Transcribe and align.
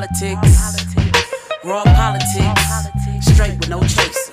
politics, 0.00 0.86
raw 1.62 1.84
politics, 1.84 3.26
straight 3.26 3.58
with 3.58 3.68
no 3.68 3.80
chaser. 3.82 4.32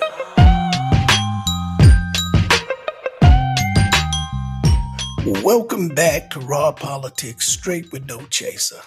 Welcome 5.44 5.88
back 5.88 6.30
to 6.30 6.40
Raw 6.40 6.72
Politics 6.72 7.48
Straight 7.48 7.92
with 7.92 8.06
No 8.06 8.20
Chaser. 8.30 8.80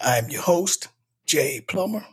I'm 0.00 0.28
your 0.28 0.42
host, 0.42 0.88
Jay 1.26 1.60
Plummer. 1.60 2.06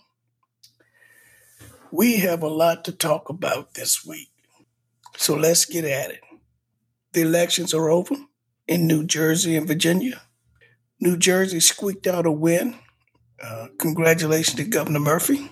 We 1.92 2.18
have 2.18 2.42
a 2.42 2.48
lot 2.48 2.84
to 2.86 2.92
talk 2.92 3.30
about 3.30 3.76
this 3.76 4.04
week, 4.04 4.32
so 5.18 5.36
let's 5.36 5.66
get 5.66 5.86
at 5.86 6.10
it. 6.10 6.22
The 7.14 7.22
elections 7.22 7.76
are 7.76 7.90
over 7.90 8.16
in 8.68 8.88
New 8.88 9.04
Jersey 9.06 9.56
and 9.56 9.68
Virginia. 9.68 10.24
New 11.00 11.16
Jersey 11.16 11.60
squeaked 11.60 12.08
out 12.08 12.26
a 12.26 12.32
win. 12.32 12.80
Uh, 13.42 13.68
congratulations 13.78 14.56
to 14.56 14.64
Governor 14.64 15.00
Murphy. 15.00 15.50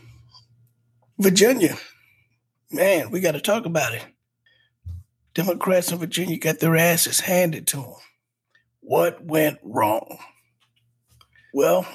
Virginia, 1.19 1.77
man, 2.71 3.11
we 3.11 3.19
got 3.19 3.33
to 3.33 3.41
talk 3.41 3.65
about 3.65 3.93
it. 3.93 4.05
Democrats 5.33 5.91
in 5.91 5.97
Virginia 5.97 6.37
got 6.37 6.59
their 6.59 6.75
asses 6.75 7.21
handed 7.21 7.67
to 7.67 7.77
them. 7.77 7.95
What 8.79 9.23
went 9.23 9.59
wrong? 9.63 10.17
Well, 11.53 11.85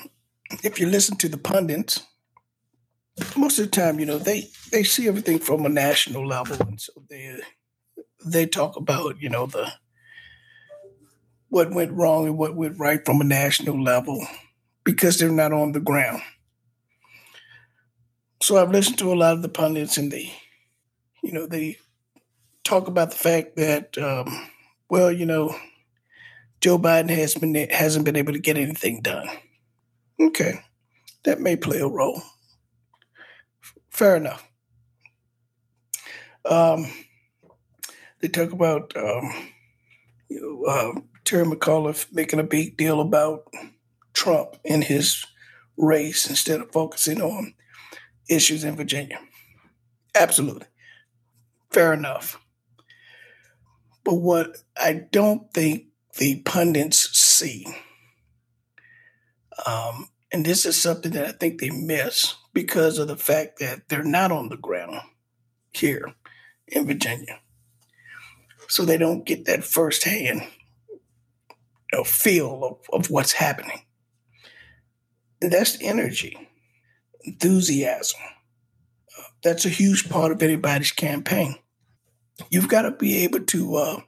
if 0.63 0.79
you 0.79 0.87
listen 0.87 1.17
to 1.19 1.29
the 1.29 1.39
pundits, 1.39 2.03
most 3.37 3.59
of 3.59 3.67
the 3.67 3.71
time, 3.71 3.99
you 3.99 4.07
know, 4.07 4.19
they 4.19 4.49
they 4.71 4.83
see 4.83 5.09
everything 5.09 5.39
from 5.39 5.67
a 5.67 5.69
national 5.69 6.27
level, 6.27 6.57
and 6.61 6.81
so 6.81 6.93
they 7.11 7.41
they 8.25 8.47
talk 8.47 8.77
about, 8.77 9.21
you 9.21 9.29
know, 9.29 9.47
the 9.47 9.73
what 11.49 11.73
went 11.73 11.93
wrong 11.93 12.27
and 12.27 12.39
what 12.39 12.55
went 12.55 12.79
right 12.79 13.05
from 13.05 13.21
a 13.21 13.25
national 13.25 13.83
level 13.83 14.27
because 14.89 15.19
they're 15.19 15.31
not 15.31 15.53
on 15.53 15.73
the 15.73 15.81
ground. 15.81 16.23
So 18.41 18.57
I've 18.57 18.71
listened 18.71 18.97
to 19.01 19.13
a 19.13 19.15
lot 19.15 19.35
of 19.35 19.43
the 19.43 19.51
pundits, 19.51 19.99
and 19.99 20.11
they, 20.11 20.33
you 21.23 21.31
know, 21.31 21.47
they 21.47 21.77
talk 22.65 22.89
about 22.89 23.11
the 23.11 23.19
fact 23.19 23.57
that, 23.57 23.99
um, 23.99 24.49
well, 24.89 25.13
you 25.13 25.27
know, 25.27 25.55
Joe 26.63 26.79
Biden 26.79 27.11
has 27.11 27.35
been 27.35 27.55
hasn't 27.69 28.07
been 28.07 28.17
able 28.17 28.33
to 28.33 28.39
get 28.39 28.57
anything 28.57 29.03
done. 29.03 29.29
Okay, 30.19 30.61
that 31.25 31.39
may 31.39 31.55
play 31.55 31.81
a 31.81 31.87
role. 31.87 32.23
Fair 33.91 34.17
enough. 34.17 34.43
Um, 36.47 36.91
they 38.21 38.29
talk 38.29 38.53
about 38.53 38.97
um, 38.97 39.35
you 40.31 40.41
know, 40.41 40.65
uh, 40.65 41.01
Terry 41.27 41.45
McAuliffe 41.45 42.11
making 42.11 42.41
a 42.41 42.45
big 42.45 42.79
deal 42.79 43.03
about 43.03 43.53
Trump 44.19 44.57
in 44.65 44.83
his 44.83 45.25
race 45.77 46.29
instead 46.29 46.61
of 46.61 46.73
focusing 46.73 47.23
on 47.23 47.55
issues 48.29 48.65
in 48.65 48.75
Virginia. 48.75 49.21
Absolutely. 50.13 50.67
Fair 51.71 51.93
enough. 51.93 52.41
But 54.03 54.15
what 54.15 54.57
I 54.77 54.95
don't 55.13 55.53
think 55.55 55.85
the 56.17 56.43
pundits 56.43 57.17
see. 57.17 57.65
Um, 59.65 60.09
and 60.33 60.45
this 60.45 60.67
is 60.67 60.83
something 60.83 61.13
that 61.13 61.27
I 61.27 61.33
think 61.33 61.61
they 61.61 61.71
miss 61.71 62.35
because 62.53 62.99
of 62.99 63.07
the 63.07 63.17
fact 63.17 63.61
that 63.61 63.89
they're 63.89 64.03
not 64.03 64.33
on 64.33 64.49
the 64.49 64.57
ground 64.57 65.01
here 65.73 66.13
in 66.67 66.89
Virginia. 66.89 67.39
So 68.69 68.85
they 68.85 68.99
don't 68.99 69.25
get 69.25 69.45
that 69.45 69.63
firsthand 69.63 70.43
you 70.89 70.99
know, 71.93 72.03
feel 72.03 72.65
of, 72.65 73.01
of 73.01 73.11
what's 73.11 73.33
happening. 73.33 73.83
That's 75.41 75.79
energy, 75.81 76.37
enthusiasm. 77.25 78.21
That's 79.43 79.65
a 79.65 79.71
huge 79.71 80.09
part 80.09 80.33
of 80.33 80.43
anybody's 80.43 80.93
campaign. 80.93 81.57
You've 82.51 82.69
got 82.69 82.83
to 82.83 82.91
be 82.91 83.19
able 83.25 83.41
to 83.41 83.77
uh, 83.77 84.01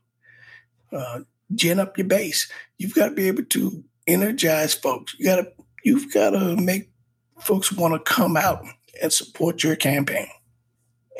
uh, 0.92 1.20
gin 1.54 1.78
up 1.78 1.96
your 1.98 2.06
base. 2.06 2.50
You've 2.78 2.94
got 2.94 3.10
to 3.10 3.14
be 3.14 3.28
able 3.28 3.44
to 3.44 3.84
energize 4.06 4.74
folks. 4.74 5.14
You 5.18 5.26
got 5.26 5.36
to 5.36 5.52
you've 5.84 6.12
got 6.12 6.30
to 6.30 6.56
make 6.56 6.90
folks 7.38 7.72
want 7.72 7.94
to 7.94 8.12
come 8.12 8.36
out 8.36 8.64
and 9.00 9.12
support 9.12 9.62
your 9.62 9.76
campaign. 9.76 10.28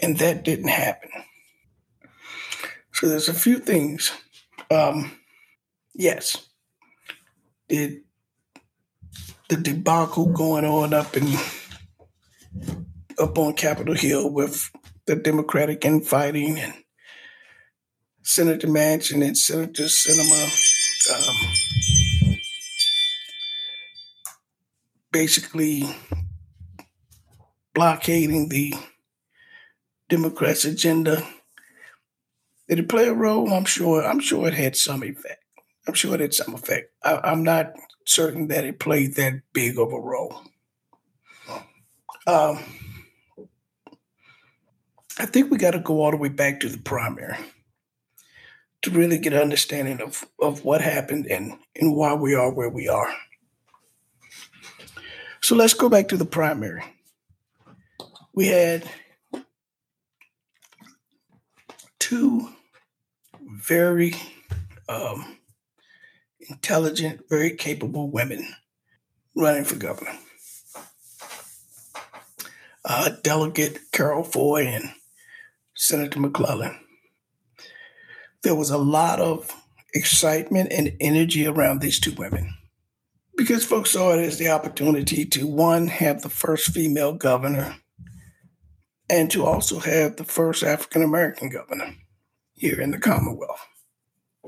And 0.03 0.19
that 0.19 0.45
didn't 0.45 0.69
happen. 0.69 1.11
So 2.93 3.09
there's 3.09 3.29
a 3.29 3.35
few 3.35 3.59
things. 3.59 4.13
Um, 4.71 5.13
yes, 5.95 6.49
the 7.69 8.03
the 9.51 9.57
debacle 9.57 10.27
going 10.27 10.65
on 10.65 10.95
up 10.95 11.17
in 11.17 11.27
up 13.19 13.37
on 13.37 13.53
Capitol 13.55 13.95
Hill 13.95 14.31
with 14.31 14.71
the 15.07 15.17
Democratic 15.17 15.85
infighting 15.85 16.57
and 16.57 16.73
Senator 18.23 18.69
Manchin 18.69 19.27
and 19.27 19.37
Senator 19.37 19.83
Sinema 19.85 20.47
um, 21.13 22.37
basically 25.11 25.83
blockading 27.75 28.51
the 28.51 28.73
Democrats' 30.09 30.65
agenda. 30.65 31.27
Did 32.69 32.79
it 32.79 32.89
play 32.89 33.09
a 33.09 33.15
role? 33.15 33.53
I'm 33.53 33.65
sure. 33.65 34.07
I'm 34.07 34.21
sure 34.21 34.47
it 34.47 34.55
had 34.55 34.77
some 34.77 35.03
effect. 35.03 35.40
I'm 35.91 35.95
sure 35.95 36.15
it 36.15 36.21
had 36.21 36.33
some 36.33 36.55
effect. 36.55 36.93
I, 37.03 37.33
am 37.33 37.43
not 37.43 37.73
certain 38.07 38.47
that 38.47 38.65
it 38.65 38.79
played 38.79 39.17
that 39.17 39.41
big 39.53 39.77
of 39.77 39.93
a 39.93 39.99
role. 39.99 40.41
Um, 42.29 42.61
I 45.19 45.27
think 45.27 45.51
we 45.51 45.59
got 45.59 45.73
to 45.73 45.81
go 45.81 46.01
all 46.01 46.13
the 46.13 46.17
way 46.17 46.29
back 46.29 46.61
to 46.61 46.69
the 46.69 46.79
primary 46.79 47.39
to 48.83 48.91
really 48.93 49.19
get 49.19 49.33
an 49.33 49.41
understanding 49.41 50.01
of, 50.01 50.25
of 50.41 50.65
what 50.65 50.81
happened 50.81 51.27
and, 51.27 51.59
and 51.75 51.97
why 51.97 52.15
we 52.15 52.37
are 52.37 52.53
where 52.53 52.71
we 52.71 52.87
are. 52.87 53.13
So 55.43 55.57
let's 55.57 55.75
go 55.75 55.89
back 55.89 56.07
to 56.11 56.17
the 56.17 56.25
primary. 56.25 56.85
We 58.33 58.47
had 58.47 58.89
two 61.99 62.49
very 63.43 64.15
um, 64.89 65.37
intelligent, 66.51 67.23
very 67.31 67.57
capable 67.57 68.11
women 68.11 68.55
running 69.35 69.65
for 69.65 69.77
governor. 69.77 70.19
Uh, 72.85 73.11
Delegate 73.23 73.93
Carroll 73.93 74.25
Foy 74.25 74.67
and 74.67 74.93
Senator 75.75 76.21
McClellan 76.21 76.79
there 78.43 78.55
was 78.55 78.71
a 78.71 78.79
lot 78.79 79.21
of 79.21 79.55
excitement 79.95 80.73
and 80.73 80.97
energy 81.01 81.47
around 81.47 81.81
these 81.81 82.01
two 82.01 82.13
women 82.13 82.55
because 83.37 83.65
folks 83.65 83.91
saw 83.91 84.13
it 84.13 84.23
as 84.23 84.39
the 84.39 84.49
opportunity 84.49 85.25
to 85.25 85.47
one 85.47 85.89
have 85.89 86.23
the 86.23 86.29
first 86.29 86.73
female 86.73 87.13
governor 87.13 87.77
and 89.09 89.31
to 89.31 89.45
also 89.45 89.81
have 89.81 90.17
the 90.17 90.25
first 90.25 90.63
African 90.63 91.03
American 91.03 91.49
governor 91.49 91.95
here 92.53 92.81
in 92.81 92.93
the 92.93 92.99
Commonwealth. 92.99 93.67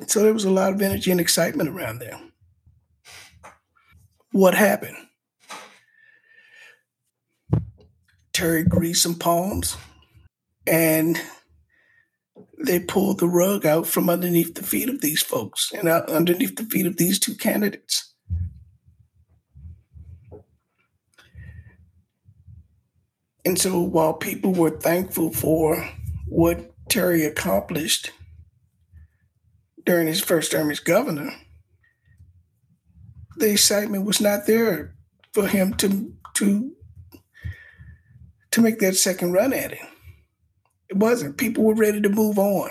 So 0.07 0.23
there 0.23 0.33
was 0.33 0.45
a 0.45 0.51
lot 0.51 0.73
of 0.73 0.83
energy 0.83 1.11
and 1.11 1.21
excitement 1.21 1.69
around 1.69 1.99
there. 1.99 2.21
What 4.33 4.55
happened? 4.55 4.97
Terry 8.33 8.65
greased 8.65 9.03
some 9.03 9.15
palms 9.15 9.77
and 10.67 11.21
they 12.65 12.81
pulled 12.81 13.19
the 13.19 13.29
rug 13.29 13.67
out 13.67 13.87
from 13.87 14.09
underneath 14.09 14.55
the 14.55 14.63
feet 14.63 14.89
of 14.89 15.01
these 15.01 15.23
folks 15.23 15.73
and 15.73 15.89
underneath 15.89 16.57
the 16.57 16.65
feet 16.65 16.87
of 16.87 16.97
these 16.97 17.19
two 17.19 17.35
candidates. 17.35 18.15
And 23.45 23.59
so 23.59 23.81
while 23.81 24.15
people 24.15 24.53
were 24.53 24.71
thankful 24.71 25.33
for 25.33 25.89
what 26.27 26.73
Terry 26.89 27.25
accomplished 27.25 28.13
during 29.84 30.06
his 30.06 30.20
first 30.20 30.52
term 30.52 30.70
as 30.70 30.81
governor, 30.81 31.31
the 33.37 33.50
excitement 33.50 34.05
was 34.05 34.20
not 34.20 34.46
there 34.46 34.94
for 35.32 35.46
him 35.46 35.75
to 35.75 36.12
to 36.34 36.73
to 38.50 38.61
make 38.61 38.79
that 38.81 38.96
second 38.96 39.32
run 39.32 39.52
at 39.52 39.73
it. 39.73 39.81
It 40.88 40.96
wasn't. 40.96 41.38
People 41.38 41.64
were 41.64 41.75
ready 41.75 42.00
to 42.00 42.08
move 42.08 42.38
on. 42.38 42.70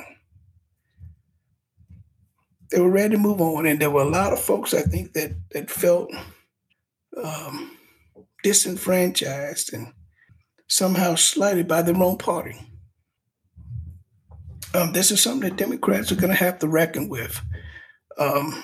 They 2.69 2.79
were 2.79 2.91
ready 2.91 3.15
to 3.15 3.21
move 3.21 3.41
on, 3.41 3.65
and 3.65 3.79
there 3.79 3.89
were 3.89 4.03
a 4.03 4.09
lot 4.09 4.31
of 4.31 4.39
folks 4.39 4.73
I 4.73 4.83
think 4.83 5.13
that 5.13 5.31
that 5.51 5.69
felt 5.69 6.11
um, 7.21 7.77
disenfranchised 8.43 9.73
and 9.73 9.93
somehow 10.67 11.15
slighted 11.15 11.67
by 11.67 11.81
their 11.81 11.95
own 11.95 12.17
party. 12.17 12.70
Um, 14.73 14.93
this 14.93 15.11
is 15.11 15.21
something 15.21 15.49
that 15.49 15.57
Democrats 15.57 16.11
are 16.11 16.15
going 16.15 16.29
to 16.29 16.35
have 16.35 16.59
to 16.59 16.67
reckon 16.67 17.09
with. 17.09 17.41
Um, 18.17 18.63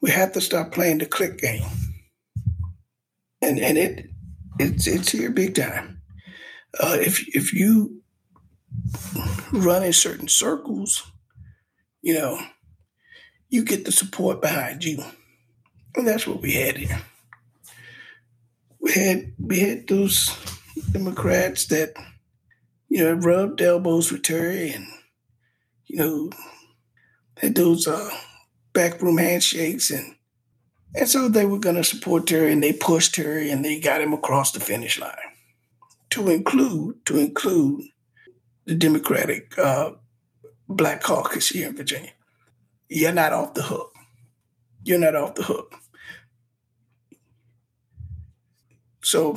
we 0.00 0.10
have 0.10 0.32
to 0.32 0.40
stop 0.40 0.72
playing 0.72 0.98
the 0.98 1.06
click 1.06 1.38
game, 1.38 1.64
and 3.42 3.58
and 3.58 3.76
it 3.76 4.06
it's 4.58 4.86
it's 4.86 5.12
here 5.12 5.30
big 5.30 5.54
time. 5.54 6.00
Uh, 6.78 6.96
if 6.98 7.24
if 7.36 7.52
you 7.52 8.00
run 9.52 9.82
in 9.82 9.92
certain 9.92 10.28
circles, 10.28 11.10
you 12.00 12.14
know, 12.14 12.40
you 13.50 13.62
get 13.64 13.84
the 13.84 13.92
support 13.92 14.40
behind 14.40 14.84
you, 14.84 15.02
and 15.96 16.06
that's 16.06 16.26
what 16.26 16.40
we 16.40 16.52
had 16.52 16.78
here. 16.78 17.02
We 18.80 18.92
had 18.92 19.32
we 19.38 19.60
had 19.60 19.86
those 19.86 20.34
Democrats 20.92 21.66
that 21.66 21.92
you 22.88 23.04
know 23.04 23.12
rubbed 23.12 23.60
elbows 23.60 24.10
with 24.10 24.22
Terry 24.22 24.70
and 24.70 24.86
you 25.90 25.96
know 25.96 26.30
that 27.42 27.56
those 27.56 27.88
uh, 27.88 28.10
backroom 28.72 29.18
handshakes 29.18 29.90
and 29.90 30.14
and 30.94 31.08
so 31.08 31.28
they 31.28 31.44
were 31.44 31.58
going 31.58 31.76
to 31.76 31.84
support 31.84 32.26
Terry 32.26 32.52
and 32.52 32.62
they 32.62 32.72
pushed 32.72 33.14
Terry 33.14 33.50
and 33.50 33.64
they 33.64 33.78
got 33.80 34.00
him 34.00 34.12
across 34.12 34.52
the 34.52 34.60
finish 34.60 34.98
line 34.98 35.14
to 36.10 36.30
include 36.30 37.04
to 37.06 37.18
include 37.18 37.82
the 38.66 38.74
Democratic 38.74 39.58
uh, 39.58 39.92
Black 40.68 41.02
Caucus 41.02 41.48
here 41.48 41.68
in 41.68 41.76
Virginia. 41.76 42.12
You're 42.88 43.12
not 43.12 43.32
off 43.32 43.54
the 43.54 43.62
hook. 43.62 43.92
You're 44.84 44.98
not 44.98 45.16
off 45.16 45.34
the 45.34 45.42
hook. 45.42 45.74
So, 49.02 49.36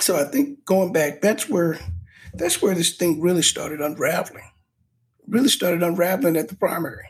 so 0.00 0.16
I 0.16 0.24
think 0.24 0.64
going 0.64 0.92
back, 0.92 1.20
that's 1.20 1.48
where 1.48 1.78
that's 2.34 2.60
where 2.60 2.74
this 2.74 2.96
thing 2.96 3.20
really 3.20 3.42
started 3.42 3.80
unraveling. 3.80 4.50
Really 5.28 5.48
started 5.48 5.82
unraveling 5.82 6.36
at 6.36 6.48
the 6.48 6.56
primary. 6.56 7.04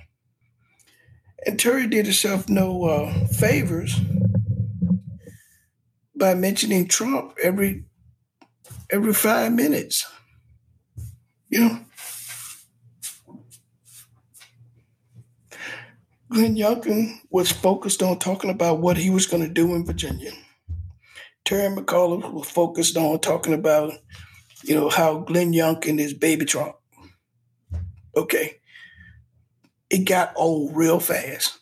And 1.46 1.58
Terry 1.58 1.86
did 1.86 2.06
herself 2.06 2.48
no 2.48 2.84
uh, 2.84 3.26
favors 3.28 3.98
by 6.16 6.34
mentioning 6.34 6.88
Trump 6.88 7.34
every 7.42 7.84
every 8.90 9.14
five 9.14 9.52
minutes. 9.52 10.04
You 11.48 11.60
know, 11.60 11.78
Glenn 16.30 16.56
Youngkin 16.56 17.20
was 17.30 17.50
focused 17.50 18.02
on 18.02 18.18
talking 18.18 18.50
about 18.50 18.80
what 18.80 18.96
he 18.96 19.08
was 19.10 19.26
going 19.26 19.42
to 19.42 19.48
do 19.48 19.74
in 19.74 19.86
Virginia. 19.86 20.32
Terry 21.44 21.74
McAuliffe 21.74 22.30
was 22.32 22.50
focused 22.50 22.96
on 22.98 23.20
talking 23.20 23.54
about, 23.54 23.92
you 24.62 24.74
know, 24.74 24.90
how 24.90 25.20
Glenn 25.20 25.52
Youngkin 25.52 25.98
is 25.98 26.12
baby 26.12 26.44
Trump. 26.44 26.74
Okay 28.18 28.58
it 29.90 30.04
got 30.04 30.32
old 30.36 30.76
real 30.76 31.00
fast 31.00 31.58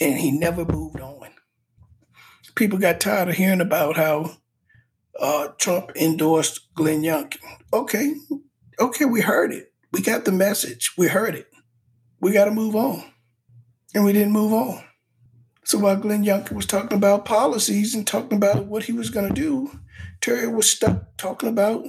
and 0.00 0.18
he 0.18 0.30
never 0.30 0.64
moved 0.64 1.00
on. 1.00 1.28
People 2.54 2.78
got 2.78 3.00
tired 3.00 3.28
of 3.28 3.36
hearing 3.36 3.60
about 3.60 3.96
how 3.96 4.36
uh, 5.18 5.48
Trump 5.58 5.92
endorsed 5.96 6.74
Glenn 6.74 7.02
Youngkin. 7.02 7.38
Okay, 7.72 8.14
okay, 8.78 9.04
we 9.04 9.20
heard 9.20 9.52
it. 9.52 9.72
We 9.92 10.02
got 10.02 10.24
the 10.24 10.32
message. 10.32 10.92
We 10.98 11.08
heard 11.08 11.34
it. 11.34 11.48
We 12.20 12.32
got 12.32 12.46
to 12.46 12.50
move 12.50 12.76
on. 12.76 13.04
And 13.94 14.04
we 14.04 14.12
didn't 14.12 14.32
move 14.32 14.52
on. 14.52 14.84
So 15.64 15.78
while 15.78 15.96
Glenn 15.96 16.24
Youngkin 16.24 16.52
was 16.52 16.66
talking 16.66 16.98
about 16.98 17.24
policies 17.24 17.94
and 17.94 18.06
talking 18.06 18.36
about 18.36 18.66
what 18.66 18.84
he 18.84 18.92
was 18.92 19.10
going 19.10 19.32
to 19.32 19.40
do, 19.40 19.80
Terry 20.20 20.48
was 20.48 20.70
stuck 20.70 21.16
talking 21.16 21.48
about 21.48 21.86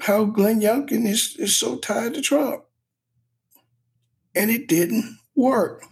how 0.00 0.24
Glenn 0.24 0.60
Youngkin 0.60 1.06
is, 1.06 1.36
is 1.38 1.56
so 1.56 1.76
tied 1.78 2.14
to 2.14 2.20
Trump 2.20 2.65
and 4.36 4.50
it 4.50 4.68
didn't 4.68 5.18
work. 5.34 5.84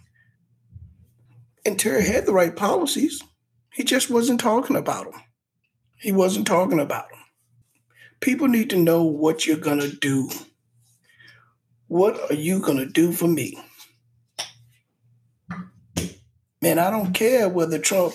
And 1.65 1.77
Terry 1.79 2.05
had 2.05 2.25
the 2.25 2.33
right 2.33 2.55
policies. 2.55 3.21
He 3.73 3.83
just 3.83 4.09
wasn't 4.09 4.39
talking 4.39 4.75
about 4.75 5.11
them. 5.11 5.21
He 5.97 6.11
wasn't 6.11 6.47
talking 6.47 6.79
about 6.79 7.09
them. 7.09 7.19
People 8.21 8.47
need 8.47 8.69
to 8.69 8.77
know 8.77 9.03
what 9.03 9.45
you're 9.45 9.57
going 9.57 9.79
to 9.79 9.93
do. 9.93 10.29
What 11.87 12.31
are 12.31 12.35
you 12.35 12.59
going 12.59 12.77
to 12.77 12.85
do 12.85 13.11
for 13.11 13.27
me? 13.27 13.59
Man, 16.61 16.79
I 16.79 16.89
don't 16.89 17.13
care 17.13 17.49
whether 17.49 17.79
Trump 17.79 18.13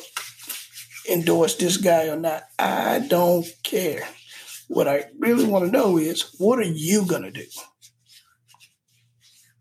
endorsed 1.11 1.59
this 1.59 1.77
guy 1.77 2.09
or 2.09 2.17
not. 2.17 2.44
I 2.59 3.00
don't 3.09 3.47
care. 3.62 4.09
What 4.69 4.88
I 4.88 5.06
really 5.19 5.44
want 5.44 5.65
to 5.65 5.71
know 5.71 5.99
is 5.99 6.35
what 6.38 6.59
are 6.59 6.62
you 6.62 7.05
going 7.05 7.23
to 7.23 7.31
do? 7.31 7.47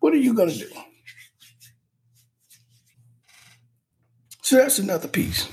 What 0.09 0.15
are 0.15 0.21
you 0.21 0.33
going 0.33 0.49
to 0.49 0.57
do? 0.57 0.71
So 4.41 4.55
that's 4.55 4.79
another 4.79 5.07
piece. 5.07 5.47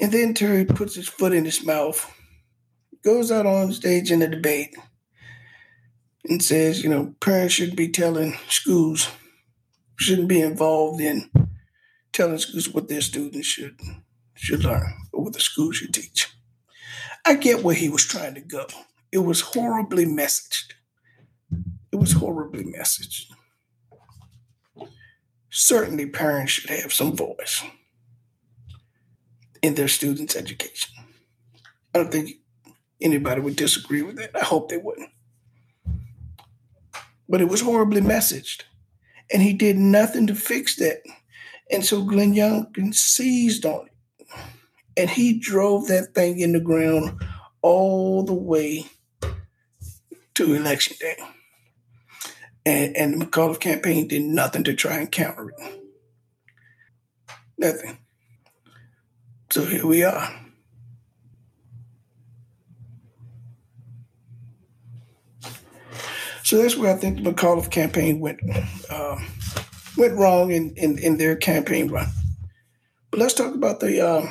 And 0.00 0.10
then 0.10 0.32
Terry 0.32 0.64
puts 0.64 0.94
his 0.94 1.10
foot 1.10 1.34
in 1.34 1.44
his 1.44 1.62
mouth, 1.62 2.10
goes 3.04 3.30
out 3.30 3.44
on 3.44 3.74
stage 3.74 4.10
in 4.10 4.20
the 4.20 4.28
debate, 4.28 4.74
and 6.24 6.42
says, 6.42 6.82
you 6.82 6.88
know, 6.88 7.14
parents 7.20 7.52
shouldn't 7.52 7.76
be 7.76 7.90
telling 7.90 8.32
schools, 8.48 9.10
shouldn't 9.96 10.28
be 10.28 10.40
involved 10.40 11.02
in 11.02 11.30
telling 12.14 12.38
schools 12.38 12.70
what 12.70 12.88
their 12.88 13.02
students 13.02 13.46
should 13.46 13.78
should 14.34 14.64
learn 14.64 14.94
or 15.12 15.24
what 15.24 15.34
the 15.34 15.40
school 15.40 15.70
should 15.70 15.92
teach. 15.92 16.28
I 17.26 17.34
get 17.34 17.62
where 17.62 17.74
he 17.74 17.90
was 17.90 18.06
trying 18.06 18.36
to 18.36 18.40
go. 18.40 18.68
It 19.12 19.18
was 19.18 19.42
horribly 19.42 20.06
messaged. 20.06 20.72
It 21.92 21.96
was 21.96 22.12
horribly 22.12 22.64
messaged. 22.64 23.26
Certainly, 25.50 26.06
parents 26.10 26.52
should 26.52 26.70
have 26.70 26.92
some 26.92 27.16
voice 27.16 27.64
in 29.62 29.74
their 29.74 29.88
students' 29.88 30.36
education. 30.36 30.94
I 31.92 31.98
don't 31.98 32.12
think 32.12 32.30
anybody 33.00 33.40
would 33.40 33.56
disagree 33.56 34.02
with 34.02 34.16
that. 34.16 34.30
I 34.36 34.44
hope 34.44 34.68
they 34.68 34.76
wouldn't. 34.76 35.10
But 37.28 37.40
it 37.40 37.48
was 37.48 37.62
horribly 37.62 38.00
messaged, 38.00 38.62
and 39.32 39.42
he 39.42 39.52
did 39.52 39.76
nothing 39.76 40.28
to 40.28 40.34
fix 40.34 40.76
that. 40.76 41.02
And 41.70 41.84
so 41.84 42.04
Glenn 42.04 42.34
Youngkin 42.34 42.94
seized 42.94 43.66
on 43.66 43.86
it, 43.86 44.36
and 44.96 45.10
he 45.10 45.38
drove 45.38 45.88
that 45.88 46.14
thing 46.14 46.38
in 46.38 46.52
the 46.52 46.60
ground 46.60 47.20
all 47.62 48.22
the 48.22 48.34
way 48.34 48.86
to 50.34 50.54
election 50.54 50.96
day 51.00 51.16
and, 52.70 52.96
and 52.96 53.20
the 53.20 53.26
McAuliffe 53.26 53.60
campaign 53.60 54.08
did 54.08 54.22
nothing 54.22 54.64
to 54.64 54.74
try 54.74 54.98
and 54.98 55.10
counter 55.10 55.50
it. 55.50 55.82
Nothing. 57.58 57.98
So 59.50 59.64
here 59.64 59.86
we 59.86 60.04
are. 60.04 60.30
So 66.44 66.60
that's 66.60 66.76
where 66.76 66.92
I 66.92 66.98
think 66.98 67.22
the 67.22 67.30
McAuliffe 67.30 67.70
campaign 67.70 68.18
went 68.18 68.40
uh, 68.90 69.16
went 69.96 70.16
wrong 70.16 70.50
in, 70.50 70.74
in, 70.76 70.98
in, 70.98 71.16
their 71.16 71.36
campaign 71.36 71.88
run. 71.88 72.08
But 73.10 73.20
let's 73.20 73.34
talk 73.34 73.54
about 73.54 73.78
the 73.78 74.04
uh, 74.04 74.26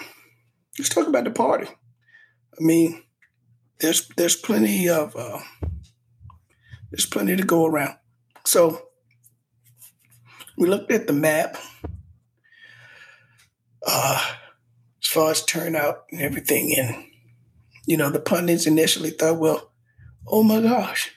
let's 0.78 0.90
talk 0.90 1.08
about 1.08 1.24
the 1.24 1.32
party. 1.32 1.68
I 1.68 2.62
mean, 2.62 3.04
there's 3.80 4.08
there's 4.18 4.36
plenty 4.36 4.90
of 4.90 5.16
uh, 5.16 5.40
there's 6.92 7.06
plenty 7.06 7.38
to 7.38 7.44
go 7.44 7.66
around. 7.66 7.99
So 8.50 8.82
we 10.58 10.68
looked 10.68 10.92
at 10.92 11.06
the 11.06 11.14
map 11.14 11.56
uh, 13.86 14.36
as 15.00 15.08
far 15.08 15.30
as 15.30 15.46
turnout 15.46 16.06
and 16.12 16.20
everything. 16.20 16.74
And, 16.76 17.06
you 17.86 17.96
know, 17.96 18.10
the 18.10 18.20
pundits 18.20 18.66
initially 18.66 19.12
thought, 19.12 19.38
well, 19.38 19.72
oh 20.28 20.42
my 20.42 20.62
gosh, 20.62 21.12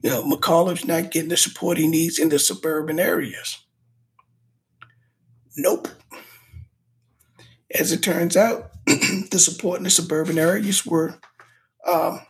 you 0.00 0.08
know, 0.08 0.24
McAuliffe's 0.24 0.86
not 0.86 1.10
getting 1.10 1.28
the 1.28 1.36
support 1.36 1.76
he 1.76 1.86
needs 1.86 2.18
in 2.18 2.30
the 2.30 2.38
suburban 2.38 2.98
areas. 2.98 3.58
Nope. 5.58 5.88
As 7.70 7.92
it 7.92 8.02
turns 8.02 8.34
out, 8.34 8.70
the 8.86 9.38
support 9.38 9.76
in 9.76 9.84
the 9.84 9.90
suburban 9.90 10.38
areas 10.38 10.86
were 10.86 11.20
um, 11.86 12.22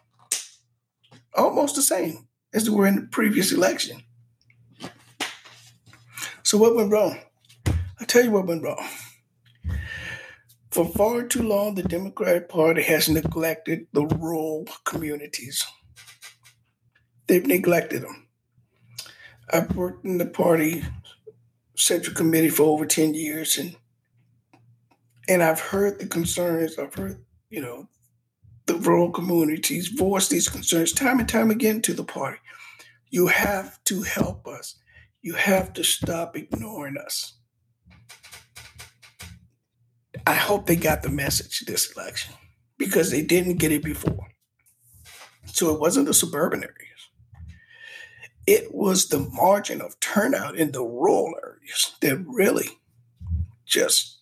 almost 1.33 1.77
the 1.77 1.83
same 1.83 2.27
as 2.53 2.65
they 2.65 2.71
were 2.71 2.89
in 2.89 2.97
the 2.97 3.03
previous 3.03 3.53
election 3.53 4.03
So 6.47 6.59
what 6.59 6.77
went 6.77 6.93
wrong? 6.93 7.19
I 7.99 8.05
tell 8.05 8.23
you 8.23 8.31
what 8.31 8.47
went 8.47 8.63
wrong. 8.63 8.87
For 10.71 10.87
far 10.87 11.25
too 11.25 11.43
long, 11.43 11.75
the 11.75 11.83
Democratic 11.83 12.49
Party 12.49 12.85
has 12.85 13.09
neglected 13.09 13.89
the 13.93 14.07
rural 14.07 14.69
communities. 14.85 15.67
They've 17.27 17.45
neglected 17.45 18.03
them. 18.03 18.29
I've 19.53 19.75
worked 19.75 20.05
in 20.05 20.19
the 20.19 20.27
party 20.27 20.85
central 21.75 22.15
committee 22.15 22.51
for 22.51 22.63
over 22.63 22.87
10 22.87 23.15
years 23.15 23.59
and 23.59 23.75
and 25.29 25.43
I've 25.43 25.59
heard 25.59 25.99
the 25.99 26.07
concerns, 26.07 26.79
I've 26.79 26.95
heard, 26.95 27.25
you 27.51 27.61
know, 27.61 27.89
the 28.67 28.77
rural 28.77 29.11
communities 29.11 29.89
voice 29.89 30.29
these 30.29 30.49
concerns 30.49 30.93
time 30.93 31.19
and 31.19 31.29
time 31.29 31.51
again 31.51 31.83
to 31.83 31.93
the 31.93 32.05
party. 32.05 32.39
You 33.11 33.27
have 33.27 33.83
to 33.87 34.03
help 34.03 34.47
us. 34.47 34.77
You 35.27 35.33
have 35.33 35.73
to 35.73 35.83
stop 35.83 36.37
ignoring 36.37 36.97
us. 36.97 37.35
I 40.25 40.35
hope 40.35 40.67
they 40.67 40.77
got 40.77 41.03
the 41.03 41.09
message 41.09 41.65
this 41.67 41.91
election 41.97 42.33
because 42.79 43.11
they 43.11 43.23
didn't 43.23 43.57
get 43.57 43.73
it 43.73 43.83
before. 43.83 44.29
So 45.47 45.75
it 45.75 45.81
wasn't 45.81 46.07
the 46.07 46.15
suburban 46.15 46.63
areas. 46.63 47.11
It 48.47 48.73
was 48.73 49.09
the 49.09 49.19
margin 49.19 49.81
of 49.81 49.99
turnout 49.99 50.55
in 50.55 50.71
the 50.71 50.85
rural 50.85 51.35
areas 51.45 51.97
that 52.03 52.25
really 52.25 52.69
just 53.65 54.21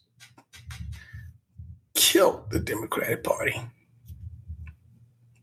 killed 1.93 2.51
the 2.51 2.61
Democratic 2.61 3.23
Party 3.23 3.61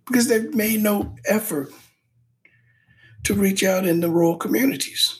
because 0.07 0.27
they've 0.27 0.55
made 0.55 0.81
no 0.81 1.15
effort 1.25 1.71
to 3.25 3.35
reach 3.35 3.63
out 3.63 3.85
in 3.85 3.99
the 3.99 4.09
rural 4.09 4.37
communities. 4.37 5.19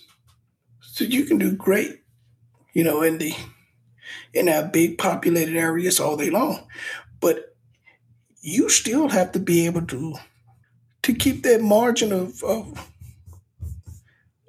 So 0.92 1.06
you 1.06 1.24
can 1.24 1.38
do 1.38 1.56
great, 1.56 2.02
you 2.74 2.84
know, 2.84 3.02
in 3.02 3.18
the 3.18 3.34
in 4.34 4.50
our 4.50 4.64
big 4.64 4.98
populated 4.98 5.56
areas 5.56 6.02
all 6.02 6.18
day 6.18 6.30
long. 6.30 6.68
But 7.22 7.56
you 8.42 8.68
still 8.68 9.08
have 9.08 9.32
to 9.32 9.40
be 9.40 9.66
able 9.66 9.84
to 9.84 10.16
to 11.04 11.14
keep 11.14 11.44
that 11.44 11.62
margin 11.62 12.12
of, 12.12 12.44
of 12.44 12.92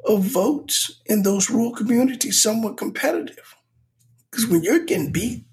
of 0.04 0.24
votes 0.24 1.00
in 1.06 1.22
those 1.22 1.48
rural 1.48 1.70
communities 1.70 2.42
somewhat 2.42 2.76
competitive. 2.76 3.54
Because 4.28 4.48
when 4.48 4.64
you're 4.64 4.84
getting 4.84 5.12
beat 5.12 5.44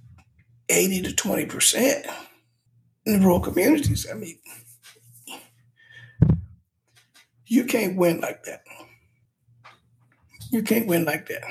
80 0.70 1.04
to 1.04 1.16
20 1.16 1.46
percent 1.46 2.08
in 3.06 3.20
the 3.20 3.20
rural 3.20 3.42
communities, 3.42 4.08
I 4.12 4.16
mean, 4.16 4.40
you 7.46 7.66
can't 7.66 7.96
win 7.96 8.22
like 8.22 8.44
that. 8.46 8.64
You 10.50 10.64
can't 10.64 10.88
win 10.88 11.06
like 11.06 11.28
that. 11.28 11.44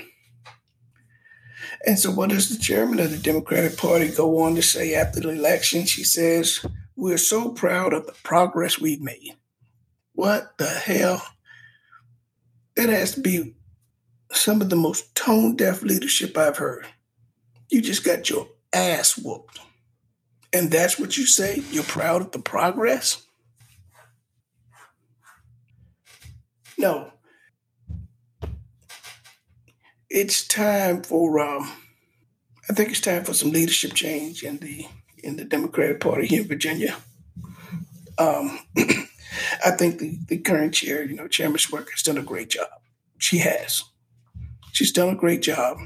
And 1.87 1.99
so, 1.99 2.11
what 2.11 2.31
does 2.31 2.49
the 2.49 2.63
chairman 2.63 2.99
of 2.99 3.11
the 3.11 3.19
Democratic 3.19 3.77
Party 3.77 4.09
go 4.09 4.41
on 4.43 4.57
to 4.57 4.63
say 4.63 4.95
after 4.95 5.21
the 5.21 5.31
election? 5.31 5.87
She 5.87 6.03
says, 6.03 6.65
We're 6.97 7.19
so 7.19 7.51
proud 7.51 7.93
of 7.93 8.07
the 8.07 8.15
progress 8.25 8.81
we've 8.81 9.01
made. 9.01 9.37
What 10.13 10.59
the 10.59 10.67
hell? 10.67 11.23
That 12.75 12.89
has 12.89 13.13
to 13.13 13.21
be 13.21 13.55
some 14.33 14.61
of 14.61 14.71
the 14.71 14.77
most 14.77 15.15
tone 15.15 15.57
deaf 15.57 15.83
leadership 15.83 16.37
I've 16.37 16.59
heard. 16.59 16.87
You 17.71 17.81
just 17.81 18.05
got 18.05 18.29
your 18.29 18.49
ass 18.73 19.17
whooped. 19.17 19.61
And 20.53 20.71
that's 20.71 20.99
what 20.99 21.17
you 21.17 21.27
say? 21.27 21.63
You're 21.71 21.85
proud 21.85 22.23
of 22.23 22.33
the 22.33 22.39
progress? 22.39 23.23
No, 26.79 27.13
it's 30.11 30.47
time 30.47 31.03
for 31.03 31.41
um, 31.41 31.71
I 32.69 32.73
think 32.73 32.91
it's 32.91 33.01
time 33.01 33.25
for 33.25 33.35
some 33.35 33.51
leadership 33.51 33.95
change 33.95 34.43
in 34.43 34.59
the 34.59 34.87
in 35.23 35.37
the 35.37 35.45
Democratic 35.45 36.01
Party 36.01 36.27
here 36.27 36.43
in 36.43 36.49
Virginia. 36.49 36.97
Um, 38.19 38.59
I 39.65 39.71
think 39.73 39.99
the, 39.99 40.19
the 40.29 40.39
current 40.39 40.75
chair, 40.75 41.05
you 41.05 41.15
know, 41.15 41.29
Chairman 41.29 41.59
Swerk 41.59 41.91
has 41.91 42.03
done 42.03 42.19
a 42.19 42.23
great 42.23 42.51
job. 42.51 42.69
She 43.19 43.39
has. 43.39 43.85
She's 44.73 44.93
done 44.93 45.11
a 45.11 45.17
great 45.17 45.43
job. 45.43 45.79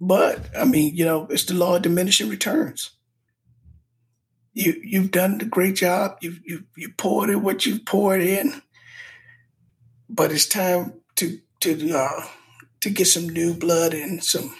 But 0.00 0.50
I 0.56 0.64
mean, 0.64 0.94
you 0.94 1.04
know, 1.04 1.26
it's 1.30 1.44
the 1.44 1.54
law 1.54 1.76
of 1.76 1.82
diminishing 1.82 2.28
returns. 2.28 2.90
You 4.52 4.80
you've 4.82 5.10
done 5.10 5.40
a 5.40 5.44
great 5.44 5.76
job. 5.76 6.18
You 6.20 6.36
you 6.44 6.64
you 6.76 6.90
poured 6.96 7.30
in 7.30 7.42
what 7.42 7.66
you've 7.66 7.84
poured 7.84 8.20
in. 8.20 8.62
But 10.08 10.32
it's 10.32 10.46
time 10.46 11.00
to 11.16 11.38
to 11.60 11.92
uh, 11.96 12.26
to 12.80 12.90
get 12.90 13.06
some 13.06 13.28
new 13.28 13.54
blood 13.54 13.94
and 13.94 14.22
some 14.22 14.54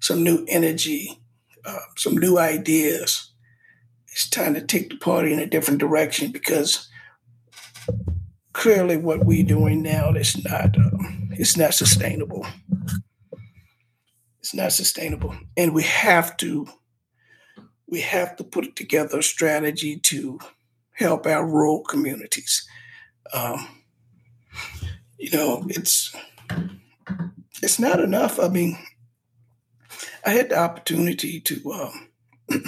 some 0.00 0.22
new 0.22 0.44
energy, 0.48 1.20
uh, 1.64 1.78
some 1.96 2.16
new 2.16 2.38
ideas. 2.38 3.32
It's 4.08 4.28
time 4.28 4.54
to 4.54 4.60
take 4.60 4.90
the 4.90 4.96
party 4.96 5.32
in 5.32 5.38
a 5.38 5.46
different 5.46 5.80
direction 5.80 6.32
because 6.32 6.88
clearly 8.52 8.96
what 8.96 9.24
we're 9.24 9.44
doing 9.44 9.82
now 9.82 10.12
is 10.12 10.42
not 10.44 10.76
um, 10.76 11.30
it's 11.32 11.56
not 11.56 11.74
sustainable. 11.74 12.46
It's 14.40 14.54
not 14.54 14.72
sustainable, 14.72 15.36
and 15.56 15.74
we 15.74 15.82
have 15.82 16.36
to 16.38 16.66
we 17.86 18.00
have 18.00 18.36
to 18.36 18.44
put 18.44 18.76
together 18.76 19.18
a 19.18 19.22
strategy 19.22 19.98
to 19.98 20.38
help 20.92 21.26
our 21.26 21.46
rural 21.46 21.82
communities. 21.82 22.66
Um, 23.32 23.77
you 25.18 25.30
know, 25.36 25.64
it's 25.68 26.14
it's 27.62 27.78
not 27.78 28.00
enough. 28.00 28.38
I 28.38 28.48
mean, 28.48 28.78
I 30.24 30.30
had 30.30 30.50
the 30.50 30.58
opportunity 30.58 31.40
to 31.40 31.72
um, 31.72 32.08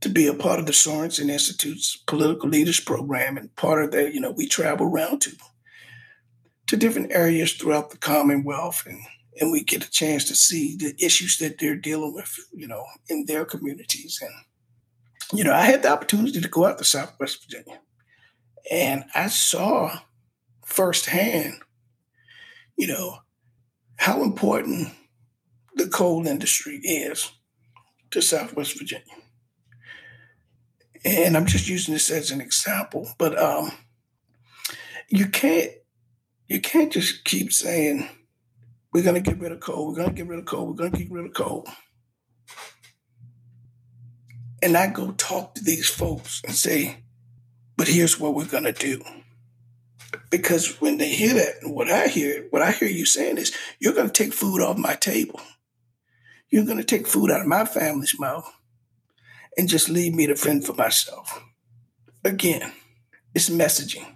to 0.00 0.08
be 0.08 0.26
a 0.26 0.34
part 0.34 0.58
of 0.58 0.66
the 0.66 0.72
Sorensen 0.72 1.30
Institute's 1.30 1.96
political 2.06 2.48
leaders 2.48 2.80
program, 2.80 3.36
and 3.36 3.54
part 3.56 3.84
of 3.84 3.92
that, 3.92 4.14
you 4.14 4.20
know, 4.20 4.30
we 4.30 4.48
travel 4.48 4.86
around 4.86 5.20
to 5.22 5.36
to 6.68 6.76
different 6.76 7.12
areas 7.12 7.52
throughout 7.52 7.90
the 7.90 7.98
Commonwealth, 7.98 8.84
and 8.86 9.00
and 9.40 9.52
we 9.52 9.62
get 9.62 9.86
a 9.86 9.90
chance 9.90 10.24
to 10.24 10.34
see 10.34 10.76
the 10.76 10.94
issues 11.04 11.38
that 11.38 11.58
they're 11.58 11.76
dealing 11.76 12.14
with, 12.14 12.34
you 12.52 12.66
know, 12.66 12.84
in 13.08 13.24
their 13.26 13.44
communities. 13.44 14.22
And 14.22 15.38
you 15.38 15.44
know, 15.44 15.52
I 15.52 15.62
had 15.62 15.82
the 15.82 15.90
opportunity 15.92 16.40
to 16.40 16.48
go 16.48 16.64
out 16.64 16.78
to 16.78 16.84
Southwest 16.84 17.44
Virginia, 17.44 17.80
and 18.70 19.04
I 19.14 19.28
saw 19.28 19.98
firsthand, 20.72 21.60
you 22.76 22.86
know, 22.86 23.18
how 23.96 24.22
important 24.22 24.88
the 25.74 25.86
coal 25.86 26.26
industry 26.26 26.80
is 26.82 27.30
to 28.10 28.22
Southwest 28.22 28.78
Virginia. 28.78 29.04
And 31.04 31.36
I'm 31.36 31.46
just 31.46 31.68
using 31.68 31.92
this 31.92 32.10
as 32.10 32.30
an 32.30 32.40
example, 32.40 33.08
but 33.18 33.38
um, 33.38 33.72
you 35.08 35.26
can't 35.26 35.72
you 36.48 36.60
can't 36.60 36.92
just 36.92 37.24
keep 37.24 37.52
saying 37.52 38.08
we're 38.92 39.02
going 39.02 39.22
to 39.22 39.30
get 39.30 39.40
rid 39.40 39.52
of 39.52 39.60
coal, 39.60 39.88
we're 39.88 39.96
going 39.96 40.08
to 40.08 40.14
get 40.14 40.26
rid 40.26 40.38
of 40.38 40.44
coal, 40.44 40.66
we're 40.66 40.74
going 40.74 40.92
to 40.92 40.98
get 40.98 41.10
rid 41.10 41.26
of 41.26 41.34
coal, 41.34 41.66
and 44.62 44.76
I 44.76 44.86
go 44.88 45.12
talk 45.12 45.54
to 45.54 45.64
these 45.64 45.88
folks 45.88 46.40
and 46.46 46.54
say, 46.54 46.98
but 47.76 47.88
here's 47.88 48.20
what 48.20 48.34
we're 48.34 48.46
going 48.46 48.64
to 48.64 48.72
do 48.72 49.02
because 50.32 50.80
when 50.80 50.96
they 50.96 51.10
hear 51.10 51.34
that, 51.34 51.56
what 51.62 51.90
I 51.90 52.08
hear, 52.08 52.46
what 52.48 52.62
I 52.62 52.72
hear 52.72 52.88
you 52.88 53.04
saying 53.04 53.36
is, 53.36 53.54
you're 53.78 53.92
going 53.92 54.08
to 54.08 54.12
take 54.12 54.32
food 54.32 54.62
off 54.62 54.78
my 54.78 54.94
table. 54.94 55.40
You're 56.48 56.64
going 56.64 56.78
to 56.78 56.84
take 56.84 57.06
food 57.06 57.30
out 57.30 57.42
of 57.42 57.46
my 57.46 57.66
family's 57.66 58.18
mouth 58.18 58.50
and 59.58 59.68
just 59.68 59.90
leave 59.90 60.14
me 60.14 60.26
to 60.26 60.34
fend 60.34 60.64
for 60.64 60.72
myself. 60.72 61.44
Again, 62.24 62.72
it's 63.34 63.50
messaging 63.50 64.06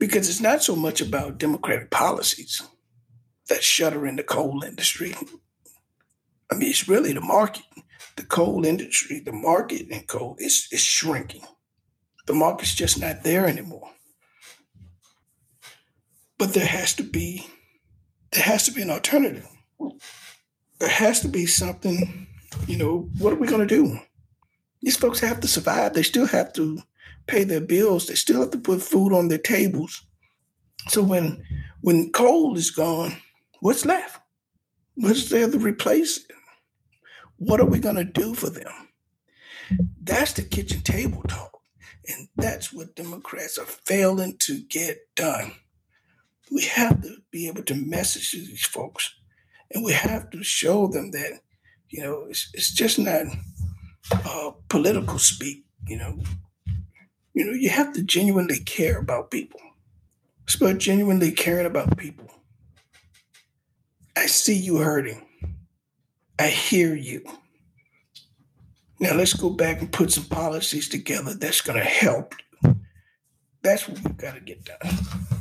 because 0.00 0.28
it's 0.28 0.40
not 0.40 0.64
so 0.64 0.74
much 0.74 1.00
about 1.00 1.38
democratic 1.38 1.92
policies 1.92 2.62
that 3.48 3.62
shutter 3.62 4.04
in 4.04 4.16
the 4.16 4.24
coal 4.24 4.64
industry. 4.64 5.14
I 6.50 6.56
mean, 6.56 6.70
it's 6.70 6.88
really 6.88 7.12
the 7.12 7.20
market. 7.20 7.62
The 8.16 8.24
coal 8.24 8.66
industry, 8.66 9.20
the 9.20 9.32
market 9.32 9.88
in 9.90 10.02
coal 10.02 10.34
is, 10.40 10.66
is 10.72 10.82
shrinking. 10.82 11.42
The 12.26 12.34
market's 12.34 12.74
just 12.74 13.00
not 13.00 13.22
there 13.22 13.46
anymore. 13.46 13.90
But 16.38 16.54
there 16.54 16.66
has 16.66 16.94
to 16.94 17.02
be 17.02 17.46
there 18.32 18.44
has 18.44 18.64
to 18.64 18.72
be 18.72 18.82
an 18.82 18.90
alternative. 18.90 19.48
There 20.78 20.88
has 20.88 21.20
to 21.20 21.28
be 21.28 21.46
something, 21.46 22.26
you 22.66 22.76
know, 22.76 23.08
what 23.18 23.32
are 23.32 23.36
we 23.36 23.46
gonna 23.46 23.66
do? 23.66 23.98
These 24.82 24.96
folks 24.96 25.20
have 25.20 25.40
to 25.40 25.48
survive. 25.48 25.94
They 25.94 26.02
still 26.02 26.26
have 26.26 26.52
to 26.54 26.80
pay 27.26 27.44
their 27.44 27.60
bills. 27.60 28.06
They 28.06 28.14
still 28.14 28.40
have 28.40 28.50
to 28.50 28.58
put 28.58 28.82
food 28.82 29.12
on 29.12 29.28
their 29.28 29.38
tables. 29.38 30.02
So 30.88 31.02
when 31.02 31.42
when 31.80 32.12
coal 32.12 32.56
is 32.56 32.70
gone, 32.70 33.16
what's 33.60 33.86
left? 33.86 34.20
What's 34.94 35.28
there 35.28 35.50
to 35.50 35.58
replace 35.58 36.18
it? 36.18 36.32
What 37.36 37.60
are 37.60 37.66
we 37.66 37.78
gonna 37.78 38.04
do 38.04 38.34
for 38.34 38.50
them? 38.50 38.72
That's 40.00 40.32
the 40.32 40.42
kitchen 40.42 40.80
table 40.82 41.22
talk. 41.22 41.58
And 42.08 42.28
that's 42.36 42.72
what 42.72 42.94
Democrats 42.94 43.58
are 43.58 43.64
failing 43.64 44.36
to 44.40 44.60
get 44.60 44.98
done. 45.16 45.52
We 46.50 46.64
have 46.64 47.02
to 47.02 47.16
be 47.30 47.48
able 47.48 47.62
to 47.64 47.74
message 47.74 48.32
these 48.32 48.64
folks, 48.64 49.14
and 49.72 49.84
we 49.84 49.92
have 49.92 50.30
to 50.30 50.42
show 50.42 50.86
them 50.86 51.10
that 51.12 51.40
you 51.88 52.02
know 52.02 52.26
it's, 52.28 52.50
it's 52.54 52.72
just 52.72 52.98
not 52.98 53.26
uh, 54.12 54.50
political 54.68 55.18
speak. 55.18 55.64
You 55.86 55.98
know, 55.98 56.18
you 57.34 57.44
know 57.44 57.52
you 57.52 57.70
have 57.70 57.92
to 57.94 58.02
genuinely 58.02 58.60
care 58.60 58.98
about 58.98 59.30
people. 59.30 59.60
It's 60.44 60.54
about 60.54 60.78
genuinely 60.78 61.32
caring 61.32 61.66
about 61.66 61.96
people. 61.96 62.30
I 64.16 64.26
see 64.26 64.54
you 64.54 64.76
hurting. 64.76 65.26
I 66.38 66.48
hear 66.48 66.94
you. 66.94 67.24
Now 69.00 69.14
let's 69.14 69.34
go 69.34 69.50
back 69.50 69.80
and 69.80 69.92
put 69.92 70.12
some 70.12 70.24
policies 70.24 70.88
together 70.88 71.34
that's 71.34 71.60
going 71.60 71.78
to 71.78 71.84
help. 71.84 72.34
That's 73.62 73.88
what 73.88 73.98
we've 74.02 74.16
got 74.16 74.34
to 74.34 74.40
get 74.40 74.64
done. 74.64 75.35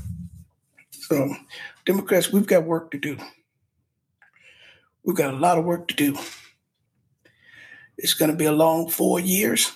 So, 1.07 1.35
Democrats, 1.85 2.31
we've 2.31 2.47
got 2.47 2.63
work 2.63 2.89
to 2.89 2.97
do. 2.97 3.17
We've 5.03 5.15
got 5.15 5.35
a 5.35 5.38
lot 5.38 5.59
of 5.59 5.63
work 5.63 5.88
to 5.89 5.95
do. 5.95 6.17
It's 7.95 8.15
going 8.15 8.31
to 8.31 8.38
be 8.38 8.45
a 8.45 8.51
long 8.51 8.89
four 8.89 9.19
years, 9.19 9.71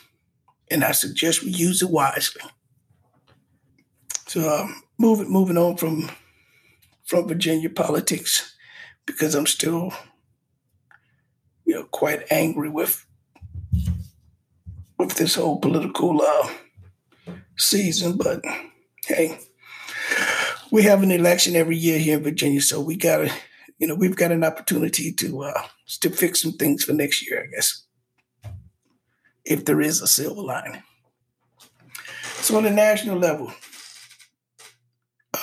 and 0.71 0.83
I 0.83 0.91
suggest 0.91 1.43
we 1.43 1.51
use 1.51 1.83
it 1.83 1.91
wisely. 1.91 2.41
So, 4.25 4.49
um, 4.49 4.81
moving 4.97 5.31
moving 5.31 5.57
on 5.57 5.77
from 5.77 6.09
from 7.05 7.27
Virginia 7.27 7.69
politics, 7.69 8.55
because 9.05 9.35
I'm 9.35 9.45
still, 9.45 9.93
you 11.63 11.75
know, 11.75 11.83
quite 11.83 12.23
angry 12.31 12.69
with 12.69 13.05
with 14.97 15.13
this 15.13 15.35
whole 15.35 15.59
political 15.59 16.19
uh, 16.23 16.49
season. 17.55 18.17
But 18.17 18.43
hey, 19.05 19.37
we 20.71 20.83
have 20.83 21.03
an 21.03 21.11
election 21.11 21.55
every 21.55 21.77
year 21.77 21.99
here 21.99 22.17
in 22.17 22.23
Virginia, 22.23 22.61
so 22.61 22.79
we 22.79 22.95
gotta, 22.95 23.31
you 23.77 23.87
know, 23.87 23.95
we've 23.95 24.15
got 24.15 24.31
an 24.31 24.43
opportunity 24.43 25.11
to 25.13 25.43
uh, 25.43 25.63
to 26.01 26.09
fix 26.09 26.41
some 26.41 26.53
things 26.53 26.83
for 26.83 26.93
next 26.93 27.27
year, 27.27 27.43
I 27.43 27.47
guess, 27.47 27.85
if 29.45 29.65
there 29.65 29.81
is 29.81 30.01
a 30.01 30.07
silver 30.07 30.41
lining. 30.41 30.83
So 32.41 32.57
on 32.57 32.63
the 32.63 32.71
national 32.71 33.17
level, 33.17 33.51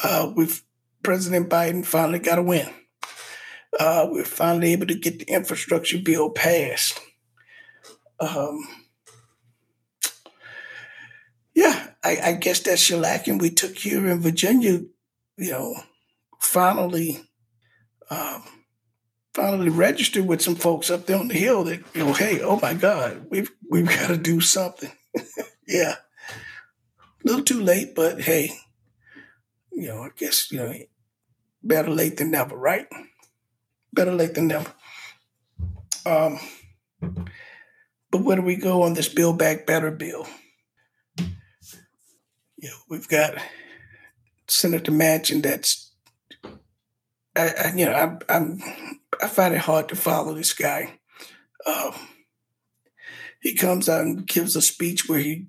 uh, 0.02 0.33
we've 0.35 0.62
President 1.02 1.49
Biden 1.49 1.85
finally 1.85 2.18
got 2.18 2.38
a 2.38 2.42
win. 2.42 2.68
Uh, 3.78 4.09
we're 4.11 4.25
finally 4.25 4.73
able 4.73 4.87
to 4.87 4.95
get 4.95 5.18
the 5.18 5.33
infrastructure 5.33 5.99
bill 5.99 6.30
passed. 6.30 6.99
Um, 8.18 8.66
yeah, 11.54 11.90
I, 12.02 12.18
I 12.25 12.33
guess 12.33 12.61
that 12.61 12.78
shellacking 12.78 13.40
we 13.40 13.50
took 13.50 13.76
here 13.76 14.09
in 14.09 14.21
Virginia, 14.21 14.80
you 15.36 15.50
know, 15.50 15.74
finally, 16.40 17.20
um, 18.10 18.42
finally 19.34 19.68
registered 19.68 20.26
with 20.26 20.40
some 20.40 20.54
folks 20.54 20.90
up 20.90 21.06
there 21.06 21.18
on 21.18 21.28
the 21.28 21.34
hill 21.34 21.64
that 21.64 21.82
you 21.94 22.04
know, 22.04 22.12
hey, 22.12 22.40
oh 22.40 22.58
my 22.60 22.74
God, 22.74 23.26
we've 23.30 23.50
we've 23.70 23.86
got 24.00 24.08
to 24.08 24.16
do 24.16 24.40
something. 24.40 24.92
yeah, 25.68 25.96
a 27.24 27.24
little 27.24 27.44
too 27.44 27.60
late, 27.60 27.94
but 27.94 28.20
hey, 28.22 28.50
you 29.72 29.88
know, 29.88 30.02
I 30.02 30.10
guess 30.16 30.50
you 30.50 30.58
know, 30.58 30.74
better 31.62 31.90
late 31.90 32.16
than 32.16 32.30
never, 32.30 32.56
right? 32.56 32.86
Better 33.92 34.12
late 34.12 34.34
than 34.34 34.49
never. 34.49 34.72
Um, 36.04 36.38
but 37.00 38.22
where 38.22 38.36
do 38.36 38.42
we 38.42 38.56
go 38.56 38.82
on 38.82 38.94
this 38.94 39.08
Build 39.08 39.38
Back 39.38 39.66
Better 39.66 39.90
bill? 39.90 40.26
you 42.56 42.68
know, 42.68 42.76
we've 42.88 43.08
got 43.08 43.34
Senator 44.49 44.93
Manchin 44.93 45.43
that's, 45.43 45.93
I, 47.35 47.52
I 47.65 47.73
you 47.75 47.87
know, 47.87 47.93
I'm, 47.93 48.19
I'm, 48.28 48.63
I 49.23 49.28
find 49.28 49.54
it 49.54 49.61
hard 49.61 49.89
to 49.89 49.97
follow 49.97 50.35
this 50.35 50.52
guy. 50.52 50.99
Um, 51.67 51.93
he 53.41 53.54
comes 53.54 53.89
out 53.89 54.02
and 54.02 54.26
gives 54.26 54.56
a 54.56 54.63
speech 54.63 55.09
where 55.09 55.19
he 55.19 55.47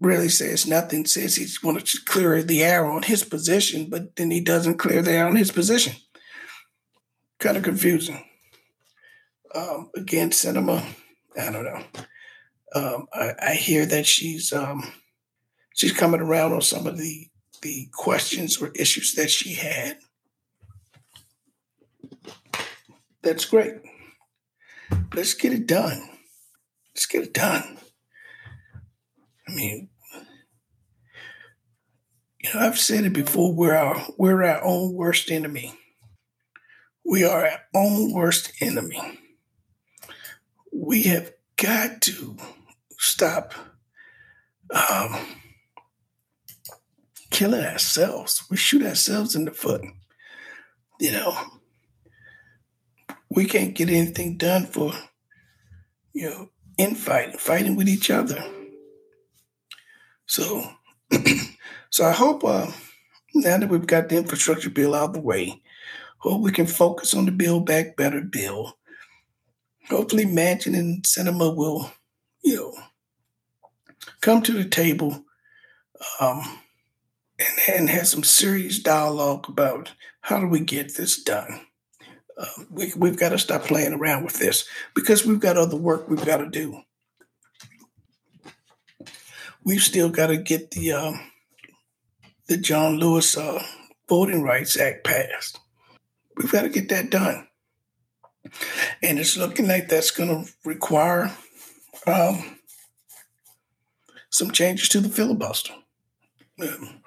really 0.00 0.28
says 0.28 0.66
nothing, 0.66 1.06
says 1.06 1.36
he's 1.36 1.58
going 1.58 1.78
to 1.78 1.98
clear 2.06 2.42
the 2.42 2.62
air 2.62 2.84
on 2.84 3.02
his 3.02 3.24
position, 3.24 3.88
but 3.88 4.16
then 4.16 4.30
he 4.30 4.40
doesn't 4.40 4.78
clear 4.78 5.00
the 5.00 5.12
air 5.12 5.26
on 5.26 5.36
his 5.36 5.52
position. 5.52 5.94
Kind 7.38 7.56
of 7.56 7.62
confusing. 7.62 8.24
Um, 9.54 9.90
again, 9.96 10.30
Sinema, 10.30 10.84
I 11.38 11.50
don't 11.50 11.64
know. 11.64 11.82
Um, 12.74 13.06
I, 13.12 13.32
I, 13.38 13.54
hear 13.54 13.84
that 13.84 14.06
she's 14.06 14.50
um, 14.50 14.82
she's 15.74 15.92
coming 15.92 16.22
around 16.22 16.52
on 16.52 16.62
some 16.62 16.86
of 16.86 16.96
the 16.96 17.28
the 17.62 17.88
questions 17.92 18.60
or 18.60 18.70
issues 18.74 19.14
that 19.14 19.30
she 19.30 19.54
had. 19.54 19.98
That's 23.22 23.44
great. 23.44 23.74
Let's 25.14 25.34
get 25.34 25.52
it 25.52 25.66
done. 25.66 26.08
Let's 26.92 27.06
get 27.06 27.22
it 27.22 27.34
done. 27.34 27.78
I 29.48 29.52
mean, 29.52 29.88
you 32.40 32.50
know, 32.52 32.60
I've 32.60 32.78
said 32.78 33.04
it 33.04 33.12
before. 33.12 33.54
We're 33.54 33.74
our 33.74 34.06
we're 34.18 34.42
our 34.42 34.62
own 34.62 34.94
worst 34.94 35.30
enemy. 35.30 35.74
We 37.04 37.24
are 37.24 37.46
our 37.46 37.60
own 37.74 38.12
worst 38.12 38.52
enemy. 38.60 39.20
We 40.72 41.04
have 41.04 41.32
got 41.56 42.00
to 42.02 42.36
stop 42.98 43.54
um, 44.70 45.16
killing 47.42 47.64
ourselves. 47.64 48.44
We 48.48 48.56
shoot 48.56 48.86
ourselves 48.86 49.34
in 49.34 49.46
the 49.46 49.50
foot. 49.50 49.82
You 51.00 51.10
know, 51.10 51.36
we 53.28 53.46
can't 53.46 53.74
get 53.74 53.88
anything 53.88 54.36
done 54.36 54.66
for, 54.66 54.92
you 56.12 56.30
know, 56.30 56.50
infighting, 56.78 57.38
fighting 57.38 57.74
with 57.74 57.88
each 57.88 58.12
other. 58.12 58.44
So, 60.24 60.70
so 61.90 62.04
I 62.04 62.12
hope 62.12 62.44
uh, 62.44 62.70
now 63.34 63.58
that 63.58 63.68
we've 63.68 63.88
got 63.88 64.08
the 64.08 64.18
infrastructure 64.18 64.70
bill 64.70 64.94
out 64.94 65.08
of 65.08 65.14
the 65.14 65.20
way, 65.20 65.60
hope 66.18 66.42
we 66.42 66.52
can 66.52 66.68
focus 66.68 67.12
on 67.12 67.26
the 67.26 67.32
Build 67.32 67.66
Back 67.66 67.96
Better 67.96 68.20
bill. 68.20 68.78
Hopefully, 69.90 70.26
Manchin 70.26 70.78
and 70.78 71.02
Sinema 71.02 71.56
will, 71.56 71.90
you 72.44 72.54
know, 72.54 72.74
come 74.20 74.42
to 74.42 74.52
the 74.52 74.64
table 74.64 75.24
um, 76.20 76.60
and, 77.38 77.76
and 77.76 77.90
have 77.90 78.06
some 78.06 78.24
serious 78.24 78.78
dialogue 78.78 79.48
about 79.48 79.92
how 80.22 80.40
do 80.40 80.46
we 80.46 80.60
get 80.60 80.96
this 80.96 81.22
done. 81.22 81.66
Uh, 82.36 82.46
we, 82.70 82.92
we've 82.96 83.18
got 83.18 83.30
to 83.30 83.38
stop 83.38 83.64
playing 83.64 83.92
around 83.92 84.24
with 84.24 84.38
this 84.38 84.66
because 84.94 85.26
we've 85.26 85.40
got 85.40 85.56
other 85.56 85.76
work 85.76 86.08
we've 86.08 86.24
got 86.24 86.38
to 86.38 86.48
do. 86.48 86.80
We've 89.64 89.82
still 89.82 90.08
got 90.08 90.28
to 90.28 90.36
get 90.36 90.72
the 90.72 90.92
um, 90.92 91.20
the 92.48 92.56
John 92.56 92.96
Lewis 92.96 93.36
uh, 93.36 93.62
Voting 94.08 94.42
Rights 94.42 94.78
Act 94.78 95.04
passed. 95.04 95.60
We've 96.36 96.50
got 96.50 96.62
to 96.62 96.68
get 96.68 96.88
that 96.88 97.10
done, 97.10 97.46
and 99.02 99.18
it's 99.18 99.36
looking 99.36 99.68
like 99.68 99.88
that's 99.88 100.10
going 100.10 100.44
to 100.44 100.52
require 100.64 101.36
um, 102.06 102.58
some 104.30 104.50
changes 104.50 104.88
to 104.88 105.00
the 105.00 105.08
filibuster. 105.08 105.74
Um, 106.60 107.01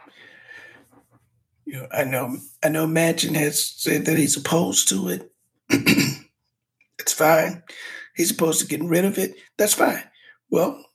you 1.66 1.74
know, 1.74 1.88
I 1.92 2.04
know 2.04 2.38
I 2.64 2.70
know 2.70 2.88
Manchin 2.88 3.36
has 3.36 3.64
said 3.64 4.06
that 4.06 4.18
he's 4.18 4.38
opposed 4.38 4.88
to 4.90 5.10
it. 5.10 5.32
it's 7.00 7.14
fine. 7.14 7.64
He's 8.16 8.32
opposed 8.32 8.62
to 8.62 8.68
getting 8.68 8.88
rid 8.88 9.04
of 9.04 9.18
it. 9.18 9.36
That's 9.58 9.74
fine. 9.74 10.04
Well, 10.50 10.86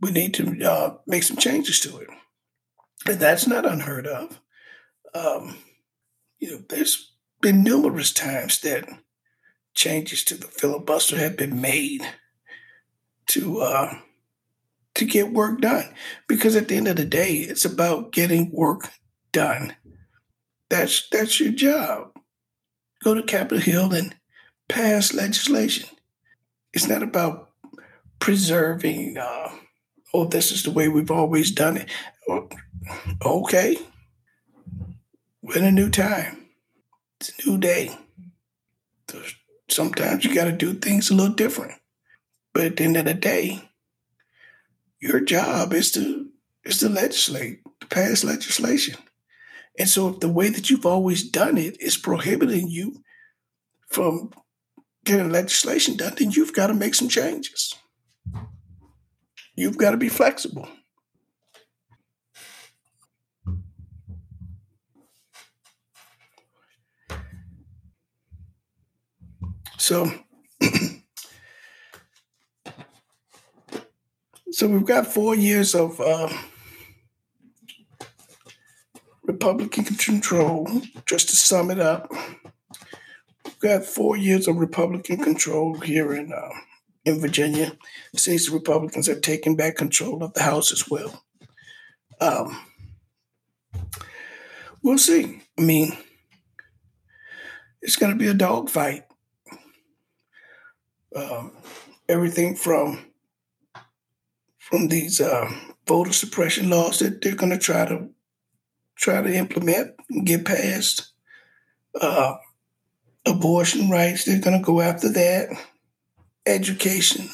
we 0.00 0.10
need 0.10 0.34
to 0.34 0.64
uh, 0.64 0.96
make 1.06 1.22
some 1.22 1.36
changes 1.36 1.80
to 1.80 1.98
it. 1.98 2.08
And 3.06 3.18
that's 3.18 3.46
not 3.46 3.66
unheard 3.66 4.06
of. 4.06 4.40
Um, 5.14 5.56
you 6.38 6.50
know, 6.50 6.62
there's 6.68 7.12
been 7.40 7.62
numerous 7.62 8.12
times 8.12 8.60
that 8.60 8.88
changes 9.74 10.24
to 10.24 10.34
the 10.34 10.46
filibuster 10.46 11.16
have 11.16 11.36
been 11.36 11.60
made 11.60 12.02
to 13.28 13.60
uh, 13.60 13.94
to 14.94 15.04
get 15.04 15.32
work 15.32 15.60
done. 15.60 15.94
Because 16.28 16.54
at 16.54 16.68
the 16.68 16.76
end 16.76 16.88
of 16.88 16.96
the 16.96 17.04
day, 17.06 17.34
it's 17.36 17.64
about 17.64 18.12
getting 18.12 18.52
work 18.52 18.90
done. 19.32 19.74
That's 20.68 21.08
that's 21.08 21.40
your 21.40 21.52
job. 21.52 22.16
Go 23.02 23.14
to 23.14 23.22
Capitol 23.22 23.58
Hill 23.58 23.92
and 23.92 24.14
pass 24.68 25.12
legislation. 25.12 25.88
It's 26.72 26.88
not 26.88 27.02
about 27.02 27.50
preserving. 28.20 29.16
Uh, 29.18 29.50
oh, 30.14 30.26
this 30.26 30.52
is 30.52 30.62
the 30.62 30.70
way 30.70 30.88
we've 30.88 31.10
always 31.10 31.50
done 31.50 31.76
it. 31.76 31.88
Okay, 33.24 33.76
we're 35.42 35.58
in 35.58 35.64
a 35.64 35.72
new 35.72 35.90
time. 35.90 36.46
It's 37.20 37.32
a 37.38 37.50
new 37.50 37.58
day. 37.58 37.96
sometimes 39.68 40.24
you 40.24 40.34
got 40.34 40.44
to 40.44 40.52
do 40.52 40.74
things 40.74 41.10
a 41.10 41.14
little 41.14 41.34
different. 41.34 41.74
But 42.52 42.64
at 42.64 42.76
the 42.76 42.84
end 42.84 42.96
of 42.96 43.04
the 43.04 43.14
day, 43.14 43.68
your 45.00 45.20
job 45.20 45.72
is 45.72 45.92
to 45.92 46.28
is 46.64 46.78
to 46.78 46.88
legislate, 46.88 47.60
to 47.80 47.86
pass 47.86 48.22
legislation. 48.22 48.96
And 49.78 49.88
so, 49.88 50.08
if 50.08 50.20
the 50.20 50.28
way 50.28 50.48
that 50.48 50.68
you've 50.68 50.86
always 50.86 51.28
done 51.28 51.56
it 51.56 51.80
is 51.80 51.96
prohibiting 51.96 52.68
you 52.68 53.02
from 53.88 54.30
getting 55.04 55.30
legislation 55.30 55.96
done, 55.96 56.14
then 56.18 56.30
you've 56.30 56.52
got 56.52 56.66
to 56.68 56.74
make 56.74 56.94
some 56.94 57.08
changes. 57.08 57.74
You've 59.56 59.78
got 59.78 59.92
to 59.92 59.96
be 59.96 60.08
flexible. 60.08 60.68
So, 69.76 70.12
so 74.52 74.68
we've 74.68 74.84
got 74.84 75.06
four 75.06 75.34
years 75.34 75.74
of 75.74 76.00
uh, 76.00 76.28
Republican 79.32 79.84
control. 79.84 80.68
Just 81.06 81.28
to 81.30 81.36
sum 81.36 81.70
it 81.70 81.78
up, 81.78 82.10
we've 83.44 83.60
got 83.60 83.84
four 83.84 84.16
years 84.16 84.48
of 84.48 84.56
Republican 84.56 85.18
control 85.18 85.78
here 85.80 86.14
in 86.14 86.32
uh, 86.32 86.50
in 87.04 87.20
Virginia. 87.20 87.72
Since 88.14 88.46
the 88.46 88.52
Republicans 88.52 89.06
have 89.06 89.20
taken 89.20 89.56
back 89.56 89.76
control 89.76 90.22
of 90.22 90.34
the 90.34 90.42
House 90.42 90.72
as 90.72 90.88
well. 90.88 91.24
Um, 92.20 92.60
we'll 94.82 94.98
see. 94.98 95.42
I 95.58 95.62
mean, 95.62 95.96
it's 97.80 97.96
going 97.96 98.12
to 98.12 98.18
be 98.18 98.28
a 98.28 98.34
dogfight 98.34 99.04
um, 101.14 101.52
everything 102.08 102.54
from 102.54 103.06
from 104.58 104.88
these 104.88 105.20
uh, 105.20 105.50
voter 105.86 106.12
suppression 106.12 106.70
laws 106.70 106.98
that 107.00 107.20
they're 107.20 107.34
going 107.34 107.50
to 107.50 107.58
try 107.58 107.84
to 107.84 108.08
try 109.00 109.22
to 109.22 109.34
implement 109.34 109.94
and 110.10 110.26
get 110.26 110.44
passed. 110.44 111.12
Uh, 112.00 112.36
abortion 113.26 113.90
rights, 113.90 114.24
they're 114.24 114.40
going 114.40 114.58
to 114.58 114.64
go 114.64 114.80
after 114.80 115.10
that. 115.12 115.48
Education, 116.46 117.28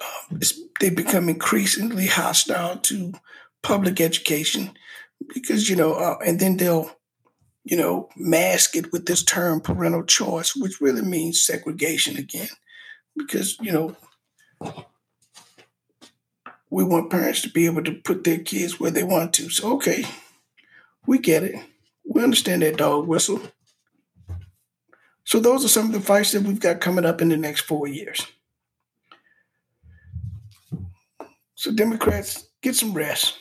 uh, 0.00 0.38
they 0.80 0.90
become 0.90 1.28
increasingly 1.28 2.06
hostile 2.06 2.76
to 2.78 3.12
public 3.62 4.00
education 4.00 4.70
because 5.32 5.68
you 5.68 5.76
know, 5.76 5.94
uh, 5.94 6.16
and 6.24 6.38
then 6.38 6.56
they'll 6.56 6.90
you 7.64 7.76
know 7.76 8.08
mask 8.16 8.76
it 8.76 8.92
with 8.92 9.06
this 9.06 9.24
term 9.24 9.60
parental 9.60 10.04
choice, 10.04 10.54
which 10.54 10.80
really 10.80 11.02
means 11.02 11.44
segregation 11.44 12.16
again 12.16 12.48
because 13.16 13.58
you 13.60 13.72
know 13.72 13.96
we 16.70 16.84
want 16.84 17.10
parents 17.10 17.42
to 17.42 17.50
be 17.50 17.66
able 17.66 17.82
to 17.82 17.92
put 17.92 18.24
their 18.24 18.38
kids 18.38 18.78
where 18.78 18.92
they 18.92 19.04
want 19.04 19.32
to. 19.34 19.50
So 19.50 19.74
okay, 19.74 20.04
we 21.06 21.18
get 21.18 21.42
it. 21.42 21.54
We 22.04 22.22
understand 22.22 22.62
that 22.62 22.76
dog 22.76 23.06
whistle. 23.06 23.40
So 25.24 25.40
those 25.40 25.64
are 25.64 25.68
some 25.68 25.86
of 25.86 25.92
the 25.92 26.00
fights 26.00 26.32
that 26.32 26.42
we've 26.42 26.60
got 26.60 26.80
coming 26.80 27.04
up 27.04 27.22
in 27.22 27.28
the 27.28 27.36
next 27.36 27.62
four 27.62 27.88
years. 27.88 28.26
So 31.54 31.72
Democrats, 31.72 32.48
get 32.62 32.74
some 32.74 32.92
rest. 32.92 33.38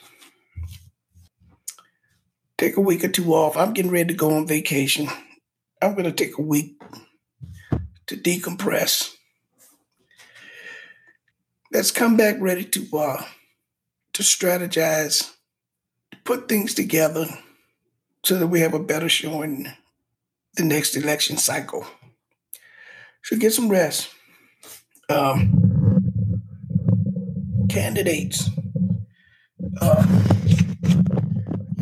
Take 2.58 2.78
a 2.78 2.82
week 2.82 3.04
or 3.04 3.10
two 3.10 3.34
off. 3.34 3.58
I'm 3.58 3.74
getting 3.74 3.92
ready 3.92 4.10
to 4.10 4.14
go 4.14 4.36
on 4.36 4.48
vacation. 4.48 5.08
I'm 5.82 5.94
going 5.94 6.06
to 6.06 6.12
take 6.12 6.38
a 6.38 6.42
week 6.42 6.82
to 8.08 8.16
decompress 8.16 9.14
let's 11.74 11.92
come 11.92 12.16
back 12.16 12.36
ready 12.40 12.64
to 12.64 12.98
uh, 12.98 13.24
to 14.14 14.24
strategize, 14.24 15.32
to 16.12 16.18
put 16.24 16.48
things 16.48 16.74
together, 16.74 17.26
so 18.24 18.38
that 18.38 18.48
we 18.48 18.62
have 18.62 18.74
a 18.74 18.80
better 18.80 19.10
showing 19.10 19.68
the 20.56 20.64
next 20.64 20.96
election 20.96 21.38
cycle. 21.38 21.86
So 23.24 23.38
get 23.38 23.54
some 23.54 23.70
rest. 23.70 24.10
Um, 25.10 26.42
candidates. 27.70 28.50
Uh, 29.82 30.06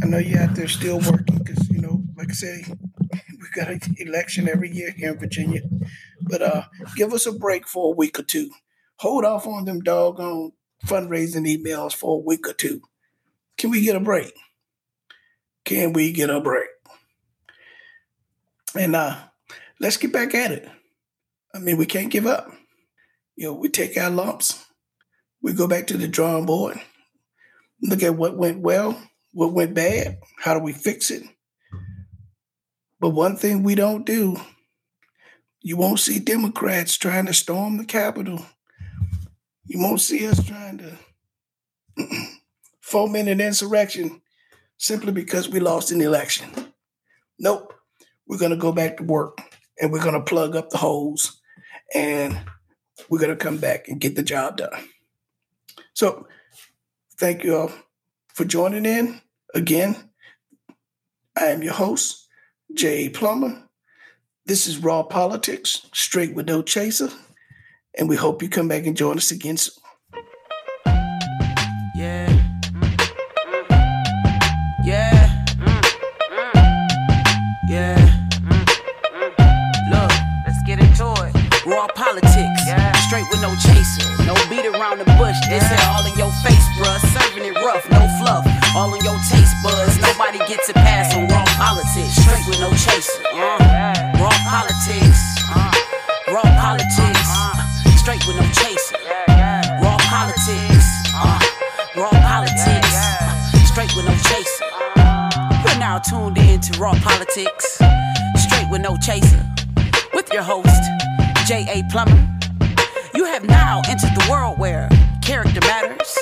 I 0.01 0.06
know 0.06 0.17
you're 0.17 0.41
out 0.41 0.56
there 0.56 0.67
still 0.67 0.99
working 0.99 1.38
because 1.38 1.69
you 1.69 1.80
know, 1.80 2.04
like 2.17 2.30
I 2.30 2.34
say, 2.34 2.65
we've 3.12 3.54
got 3.54 3.69
an 3.69 3.82
election 3.97 4.47
every 4.47 4.71
year 4.71 4.91
here 4.91 5.12
in 5.12 5.19
Virginia. 5.19 5.62
But 6.21 6.41
uh, 6.41 6.63
give 6.95 7.13
us 7.13 7.25
a 7.25 7.32
break 7.32 7.67
for 7.67 7.93
a 7.93 7.95
week 7.95 8.17
or 8.17 8.23
two 8.23 8.49
hold 9.01 9.25
off 9.25 9.47
on 9.47 9.65
them 9.65 9.82
doggone 9.82 10.51
fundraising 10.86 11.47
emails 11.47 11.93
for 11.93 12.17
a 12.17 12.23
week 12.23 12.47
or 12.47 12.54
two. 12.54 12.82
Can 13.58 13.71
we 13.71 13.82
get 13.82 13.95
a 13.95 13.99
break? 13.99 14.32
Can 15.71 15.93
we 15.93 16.12
get 16.12 16.29
a 16.29 16.41
break? 16.41 16.67
And 18.75 18.93
uh, 18.93 19.15
let's 19.79 19.95
get 19.95 20.12
back 20.12 20.36
at 20.36 20.51
it. 20.51 20.67
I 21.55 21.60
mean, 21.60 21.77
we 21.77 21.86
can't 21.86 22.12
give 22.12 22.27
up. 22.27 22.51
You 23.38 23.47
know, 23.47 23.53
we 23.53 23.69
take 23.69 23.97
our 23.97 24.10
lumps, 24.10 24.65
we 25.41 25.53
go 25.53 25.67
back 25.67 25.88
to 25.88 25.97
the 25.97 26.10
drawing 26.10 26.45
board, 26.45 26.81
look 27.81 28.03
at 28.03 28.17
what 28.17 28.36
went 28.38 28.60
well, 28.60 29.01
what 29.31 29.53
went 29.53 29.73
bad, 29.73 30.19
how 30.39 30.53
do 30.53 30.60
we 30.60 30.73
fix 30.73 31.10
it. 31.10 31.23
But 32.99 33.12
one 33.12 33.38
thing 33.38 33.63
we 33.63 33.75
don't 33.75 34.05
do, 34.05 34.41
you 35.62 35.77
won't 35.77 36.01
see 36.01 36.19
Democrats 36.19 36.97
trying 36.97 37.27
to 37.27 37.34
storm 37.34 37.77
the 37.77 37.86
Capitol 37.86 38.45
you 39.71 39.79
won't 39.79 40.01
see 40.01 40.27
us 40.27 40.43
trying 40.43 40.79
to 40.79 40.97
foment 42.81 43.29
an 43.29 43.39
insurrection 43.39 44.21
simply 44.81 45.11
because 45.11 45.47
we 45.47 45.59
lost 45.59 45.91
an 45.91 46.01
election. 46.01 46.49
Nope. 47.39 47.71
We're 48.27 48.39
going 48.39 48.51
to 48.51 48.57
go 48.57 48.71
back 48.71 48.97
to 48.97 49.03
work 49.03 49.37
and 49.79 49.91
we're 49.91 50.03
going 50.03 50.15
to 50.15 50.21
plug 50.21 50.55
up 50.55 50.71
the 50.71 50.77
holes 50.77 51.39
and 51.93 52.39
we're 53.07 53.19
going 53.19 53.29
to 53.29 53.35
come 53.35 53.57
back 53.57 53.87
and 53.87 54.01
get 54.01 54.15
the 54.15 54.23
job 54.23 54.57
done. 54.57 54.87
So, 55.93 56.27
thank 57.17 57.43
you 57.43 57.55
all 57.55 57.71
for 58.33 58.43
joining 58.43 58.85
in. 58.85 59.21
Again, 59.53 59.95
I 61.37 61.45
am 61.45 61.61
your 61.61 61.73
host, 61.73 62.27
Jay 62.73 63.07
Plummer. 63.07 63.67
This 64.47 64.65
is 64.65 64.79
Raw 64.79 65.03
Politics, 65.03 65.85
straight 65.93 66.33
with 66.33 66.47
no 66.47 66.63
chaser. 66.63 67.09
And 67.97 68.09
we 68.09 68.15
hope 68.15 68.41
you 68.41 68.49
come 68.49 68.69
back 68.69 68.87
and 68.87 68.97
join 68.97 69.17
us 69.17 69.29
again 69.29 69.57
soon. 69.57 69.80
Straight 83.21 83.38
with 83.38 83.41
no 83.41 83.53
chaser. 83.55 84.25
No 84.25 84.34
beat 84.49 84.65
around 84.65 84.97
the 84.97 85.05
bush. 85.21 85.38
This 85.45 85.62
yeah. 85.62 85.93
all 85.93 86.05
in 86.10 86.17
your 86.17 86.34
face, 86.41 86.65
bruh. 86.73 86.97
Serving 87.13 87.45
it 87.45 87.55
rough, 87.62 87.86
no 87.91 88.01
fluff. 88.17 88.47
All 88.75 88.93
in 88.95 89.01
your 89.05 89.19
taste 89.29 89.53
buds. 89.62 90.01
Nobody 90.01 90.39
gets 90.49 90.69
a 90.69 90.73
pass 90.73 91.13
on 91.13 91.27
raw 91.27 91.45
politics. 91.53 92.17
Straight 92.17 92.47
with 92.47 92.60
no 92.60 92.71
chaser. 92.71 93.21
Uh. 93.29 94.17
Raw 94.17 94.34
politics. 94.49 95.21
Uh. 95.53 95.71
Raw 96.34 96.41
politics 96.41 97.29
straight 98.01 98.25
with 98.25 98.36
no 98.38 98.47
chaser. 98.49 98.97
Raw 99.84 99.97
politics, 100.10 100.88
uh, 101.13 101.39
raw 101.95 102.10
politics, 102.10 102.95
uh, 102.97 103.65
straight 103.65 103.95
with 103.95 104.05
no 104.05 104.15
chaser. 104.25 104.65
You're 105.63 105.79
now 105.79 105.99
tuned 105.99 106.39
in 106.39 106.60
to 106.62 106.79
Raw 106.79 106.95
Politics, 106.95 107.79
straight 108.38 108.67
with 108.71 108.81
no 108.81 108.97
chaser, 108.97 109.45
with 110.15 110.34
your 110.34 110.41
host, 110.41 110.81
J.A. 111.45 111.84
Plummer. 111.91 112.40
Have 113.31 113.45
now 113.45 113.81
entered 113.87 114.13
the 114.13 114.27
world 114.29 114.59
where 114.59 114.89
character 115.21 115.61
matters, 115.61 116.17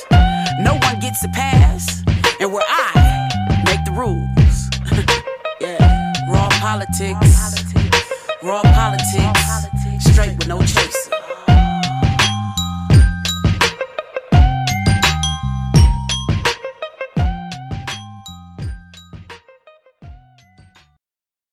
no 0.59 0.77
one 0.83 0.99
gets 0.99 1.25
a 1.25 1.29
pass, 1.29 2.03
and 2.39 2.53
where 2.53 2.63
I 2.67 3.63
make 3.65 3.83
the 3.83 3.91
rules. 3.91 4.69
yeah, 5.59 6.13
raw 6.31 6.47
politics, 6.61 7.65
raw 8.43 8.61
politics, 8.61 10.05
straight 10.05 10.37
with 10.37 10.47
no 10.47 10.61
chaser. 10.61 10.98